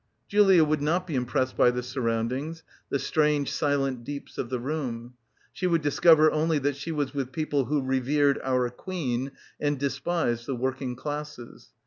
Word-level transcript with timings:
Julia 0.27 0.63
would 0.63 0.81
not 0.81 1.05
be 1.05 1.13
impressed 1.13 1.55
by 1.55 1.69
the 1.69 1.83
surroundings, 1.83 2.63
the 2.89 2.97
strange 2.97 3.51
silent 3.51 4.03
deeps 4.03 4.39
of 4.39 4.49
the 4.49 4.57
room. 4.59 5.13
She 5.53 5.67
would 5.67 5.83
discover 5.83 6.31
only 6.31 6.57
that 6.57 6.75
she 6.75 6.91
was 6.91 7.13
with 7.13 7.31
people 7.31 7.65
who 7.65 7.83
revered 7.83 8.41
"our 8.43 8.71
Queen" 8.71 9.31
and 9.59 9.77
despised 9.77 10.47
"the 10.47 10.55
working 10.55 10.95
classes." 10.95 11.69